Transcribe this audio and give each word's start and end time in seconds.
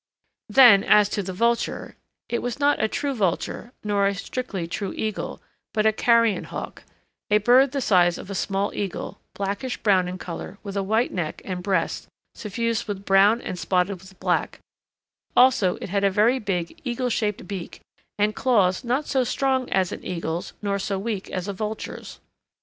Then, 0.49 0.83
as 0.83 1.09
to 1.09 1.21
the 1.21 1.31
vulture, 1.31 1.95
it 2.27 2.39
was 2.41 2.59
not 2.59 2.81
a 2.81 2.87
true 2.87 3.13
vulture 3.13 3.71
nor 3.83 4.07
a 4.07 4.15
strictly 4.15 4.65
true 4.67 4.93
eagle, 4.97 5.43
but 5.75 5.85
a 5.85 5.93
carrion 5.93 6.45
hawk, 6.45 6.81
a 7.29 7.37
bird 7.37 7.71
the 7.71 7.81
size 7.81 8.17
of 8.17 8.27
a 8.31 8.33
small 8.33 8.73
eagle, 8.73 9.21
blackish 9.35 9.77
brown 9.77 10.07
in 10.07 10.17
colour 10.17 10.57
with 10.63 10.75
a 10.75 10.81
white 10.81 11.13
neck 11.13 11.43
and 11.45 11.61
breast 11.61 12.07
suffused 12.33 12.87
with 12.87 13.05
brown 13.05 13.41
and 13.41 13.59
spotted 13.59 13.99
with 14.01 14.19
black; 14.19 14.59
also 15.37 15.75
it 15.75 15.89
had 15.89 16.03
a 16.03 16.09
very 16.09 16.39
big 16.39 16.81
eagle 16.83 17.11
shaped 17.11 17.47
beak, 17.47 17.79
and 18.17 18.35
claws 18.35 18.83
not 18.83 19.05
so 19.05 19.23
strong 19.23 19.69
as 19.69 19.91
an 19.91 20.03
eagle's 20.03 20.53
nor 20.63 20.79
so 20.79 20.97
weak 20.97 21.29
as 21.29 21.47
a 21.47 21.53
vulture's. 21.53 22.19